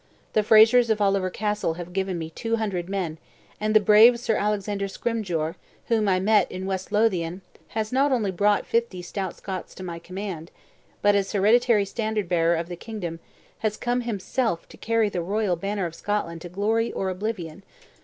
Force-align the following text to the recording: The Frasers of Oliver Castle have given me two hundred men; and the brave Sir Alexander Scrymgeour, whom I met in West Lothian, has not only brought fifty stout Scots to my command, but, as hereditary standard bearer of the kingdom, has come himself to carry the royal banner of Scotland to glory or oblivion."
The 0.33 0.41
Frasers 0.41 0.89
of 0.89 0.99
Oliver 0.99 1.29
Castle 1.29 1.75
have 1.75 1.93
given 1.93 2.17
me 2.17 2.31
two 2.31 2.55
hundred 2.55 2.89
men; 2.89 3.19
and 3.59 3.75
the 3.75 3.79
brave 3.79 4.19
Sir 4.19 4.35
Alexander 4.35 4.87
Scrymgeour, 4.87 5.53
whom 5.89 6.07
I 6.07 6.19
met 6.19 6.51
in 6.51 6.65
West 6.65 6.91
Lothian, 6.91 7.43
has 7.77 7.91
not 7.91 8.11
only 8.11 8.31
brought 8.31 8.65
fifty 8.65 9.03
stout 9.03 9.35
Scots 9.37 9.75
to 9.75 9.83
my 9.83 9.99
command, 9.99 10.49
but, 11.03 11.13
as 11.13 11.31
hereditary 11.33 11.85
standard 11.85 12.27
bearer 12.27 12.55
of 12.55 12.67
the 12.67 12.75
kingdom, 12.75 13.19
has 13.59 13.77
come 13.77 14.01
himself 14.01 14.67
to 14.69 14.75
carry 14.77 15.07
the 15.09 15.21
royal 15.21 15.55
banner 15.55 15.85
of 15.85 15.93
Scotland 15.93 16.41
to 16.41 16.49
glory 16.49 16.91
or 16.91 17.09
oblivion." 17.09 17.61